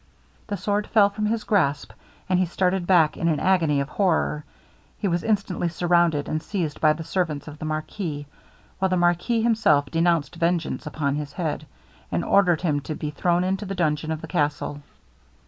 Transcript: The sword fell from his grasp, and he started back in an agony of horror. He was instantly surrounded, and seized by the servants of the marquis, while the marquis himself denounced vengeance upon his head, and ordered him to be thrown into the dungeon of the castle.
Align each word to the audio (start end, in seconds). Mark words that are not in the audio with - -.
The 0.47 0.57
sword 0.57 0.87
fell 0.87 1.11
from 1.11 1.27
his 1.27 1.43
grasp, 1.43 1.91
and 2.27 2.39
he 2.39 2.45
started 2.47 2.87
back 2.87 3.17
in 3.17 3.27
an 3.27 3.39
agony 3.39 3.79
of 3.81 3.89
horror. 3.89 4.43
He 4.97 5.07
was 5.07 5.23
instantly 5.23 5.69
surrounded, 5.69 6.27
and 6.27 6.41
seized 6.41 6.81
by 6.81 6.93
the 6.93 7.03
servants 7.03 7.47
of 7.47 7.59
the 7.59 7.65
marquis, 7.65 8.25
while 8.79 8.89
the 8.89 8.97
marquis 8.97 9.43
himself 9.43 9.91
denounced 9.91 10.37
vengeance 10.37 10.87
upon 10.87 11.17
his 11.17 11.33
head, 11.33 11.67
and 12.11 12.25
ordered 12.25 12.61
him 12.61 12.79
to 12.79 12.95
be 12.95 13.11
thrown 13.11 13.43
into 13.43 13.63
the 13.67 13.75
dungeon 13.75 14.09
of 14.11 14.21
the 14.21 14.27
castle. 14.27 14.81